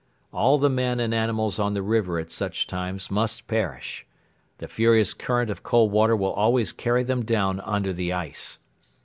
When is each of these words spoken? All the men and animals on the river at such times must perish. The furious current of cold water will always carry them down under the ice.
All 0.33 0.57
the 0.57 0.67
men 0.67 0.99
and 0.99 1.13
animals 1.13 1.59
on 1.59 1.75
the 1.75 1.83
river 1.83 2.17
at 2.17 2.31
such 2.31 2.65
times 2.65 3.11
must 3.11 3.45
perish. 3.45 4.03
The 4.57 4.67
furious 4.67 5.13
current 5.13 5.51
of 5.51 5.61
cold 5.61 5.91
water 5.91 6.15
will 6.15 6.33
always 6.33 6.71
carry 6.73 7.03
them 7.03 7.23
down 7.23 7.59
under 7.61 7.93
the 7.93 8.11
ice. 8.11 8.57